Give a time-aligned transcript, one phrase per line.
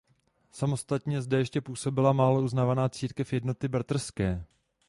[0.51, 4.45] Samostatně zde ještě působila málo uznávaná církev Jednoty bratrské.